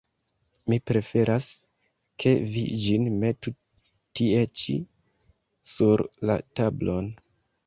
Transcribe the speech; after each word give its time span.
Mi 0.71 0.77
preferas, 0.91 1.49
ke 2.23 2.33
vi 2.55 2.63
ĝin 2.85 3.05
metu 3.25 3.53
tie 4.21 4.41
ĉi, 4.63 4.79
sur 5.75 6.05
la 6.31 6.41
tablon! 6.63 7.13